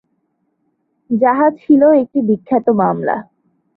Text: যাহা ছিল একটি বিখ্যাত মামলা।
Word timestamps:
যাহা 1.09 1.47
ছিল 1.61 1.81
একটি 2.01 2.19
বিখ্যাত 2.29 2.65
মামলা। 2.79 3.15